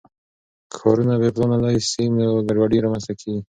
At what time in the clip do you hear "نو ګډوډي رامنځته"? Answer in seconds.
2.17-3.13